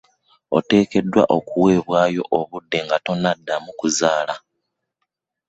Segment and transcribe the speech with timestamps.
[0.57, 4.35] Otekedwa okuwebwaayo obudde nga tonadamu kuzaala.